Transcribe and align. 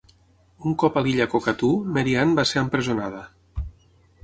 Un 0.69 0.73
cop 0.83 0.97
a 1.01 1.03
l'illa 1.07 1.27
Cockatoo, 1.33 1.77
Mary 1.99 2.17
Ann 2.23 2.35
va 2.41 2.49
ser 2.55 2.63
empresonada. 2.65 3.23